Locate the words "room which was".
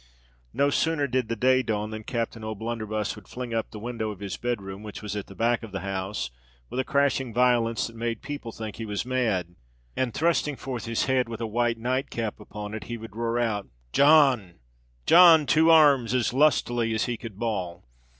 4.59-5.15